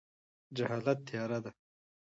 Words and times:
جهالت 0.55 0.97
تیاره 1.07 1.39
ده. 1.43 1.51